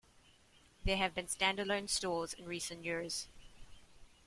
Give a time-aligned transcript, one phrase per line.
[0.83, 3.27] There have been stand-alone stores in recent years.